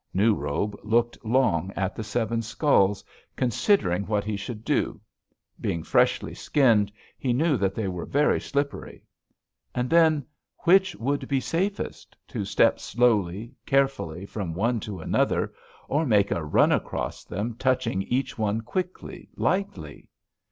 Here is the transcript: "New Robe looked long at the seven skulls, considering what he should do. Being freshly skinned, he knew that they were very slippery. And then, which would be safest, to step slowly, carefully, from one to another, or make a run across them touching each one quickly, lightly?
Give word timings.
"New 0.15 0.33
Robe 0.33 0.75
looked 0.81 1.23
long 1.23 1.71
at 1.75 1.95
the 1.95 2.03
seven 2.03 2.41
skulls, 2.41 3.03
considering 3.35 4.07
what 4.07 4.23
he 4.23 4.35
should 4.35 4.65
do. 4.65 4.99
Being 5.59 5.83
freshly 5.83 6.33
skinned, 6.33 6.91
he 7.19 7.33
knew 7.33 7.55
that 7.57 7.75
they 7.75 7.87
were 7.87 8.07
very 8.07 8.39
slippery. 8.41 9.03
And 9.75 9.91
then, 9.91 10.25
which 10.61 10.95
would 10.95 11.27
be 11.27 11.39
safest, 11.39 12.17
to 12.29 12.43
step 12.45 12.79
slowly, 12.79 13.53
carefully, 13.67 14.25
from 14.25 14.55
one 14.55 14.79
to 14.79 14.99
another, 15.01 15.53
or 15.87 16.03
make 16.07 16.31
a 16.31 16.43
run 16.43 16.71
across 16.71 17.23
them 17.23 17.53
touching 17.53 18.01
each 18.01 18.39
one 18.39 18.61
quickly, 18.61 19.29
lightly? 19.37 20.09